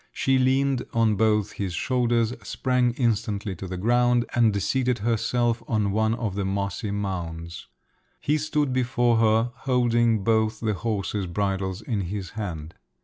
She 0.11 0.39
leaned 0.39 0.83
on 0.93 1.13
both 1.13 1.51
his 1.51 1.73
shoulders, 1.75 2.33
sprang 2.41 2.93
instantly 2.95 3.55
to 3.57 3.67
the 3.67 3.77
ground, 3.77 4.25
and 4.33 4.59
seated 4.59 4.97
herself 5.05 5.61
on 5.67 5.91
one 5.91 6.15
of 6.15 6.33
the 6.33 6.43
mossy 6.43 6.89
mounds. 6.89 7.67
He 8.19 8.39
stood 8.39 8.73
before 8.73 9.17
her, 9.17 9.51
holding 9.57 10.23
both 10.23 10.59
the 10.59 10.73
horses' 10.73 11.27
bridles 11.27 11.83
in 11.83 12.01
his 12.01 12.31
hand. 12.31 12.73